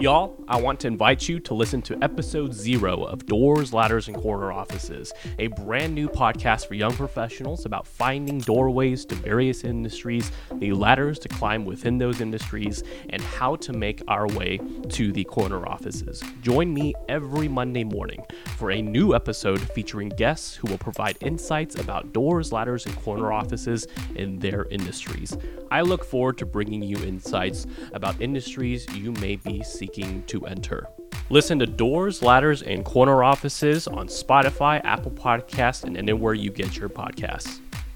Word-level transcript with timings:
Y'all, 0.00 0.42
I 0.48 0.58
want 0.58 0.80
to 0.80 0.86
invite 0.86 1.28
you 1.28 1.40
to 1.40 1.52
listen 1.52 1.82
to 1.82 2.02
episode 2.02 2.54
zero 2.54 3.02
of 3.02 3.26
Doors, 3.26 3.74
Ladders, 3.74 4.08
and 4.08 4.16
Corner 4.16 4.50
Offices, 4.50 5.12
a 5.38 5.48
brand 5.48 5.94
new 5.94 6.08
podcast 6.08 6.66
for 6.66 6.72
young 6.72 6.92
professionals 6.94 7.66
about 7.66 7.86
finding 7.86 8.38
doorways 8.38 9.04
to 9.04 9.14
various 9.14 9.62
industries, 9.62 10.32
the 10.54 10.72
ladders 10.72 11.18
to 11.18 11.28
climb 11.28 11.66
within 11.66 11.98
those 11.98 12.22
industries, 12.22 12.82
and 13.10 13.20
how 13.20 13.56
to 13.56 13.74
make 13.74 14.02
our 14.08 14.26
way 14.28 14.58
to 14.88 15.12
the 15.12 15.24
corner 15.24 15.68
offices. 15.68 16.22
Join 16.40 16.72
me 16.72 16.94
every 17.10 17.46
Monday 17.46 17.84
morning 17.84 18.24
for 18.56 18.70
a 18.70 18.80
new 18.80 19.14
episode 19.14 19.60
featuring 19.72 20.08
guests 20.08 20.56
who 20.56 20.68
will 20.68 20.78
provide 20.78 21.18
insights 21.20 21.74
about 21.74 22.14
doors, 22.14 22.52
ladders, 22.52 22.86
and 22.86 22.96
corner 23.02 23.34
offices 23.34 23.86
in 24.14 24.38
their 24.38 24.64
industries. 24.70 25.36
I 25.70 25.82
look 25.82 26.06
forward 26.06 26.38
to 26.38 26.46
bringing 26.46 26.82
you 26.82 26.96
insights 27.04 27.66
about 27.92 28.18
industries 28.22 28.90
you 28.94 29.12
may 29.12 29.36
be 29.36 29.62
seeking 29.62 29.89
seeking 29.92 30.22
to 30.24 30.46
enter. 30.46 30.86
Listen 31.28 31.58
to 31.58 31.66
Doors, 31.66 32.22
Ladders, 32.22 32.62
and 32.62 32.84
Corner 32.84 33.22
Offices 33.22 33.86
on 33.86 34.08
Spotify, 34.08 34.80
Apple 34.84 35.12
Podcasts, 35.12 35.84
and 35.84 35.96
anywhere 35.96 36.34
you 36.34 36.50
get 36.50 36.76
your 36.76 36.88
podcasts. 36.88 37.60